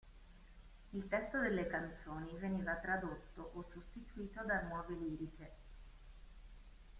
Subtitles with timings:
[0.93, 5.51] Il testo delle canzoni veniva tradotto o sostituito da nuove liriche.